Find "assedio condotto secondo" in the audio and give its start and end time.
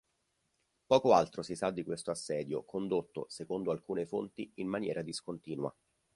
2.09-3.69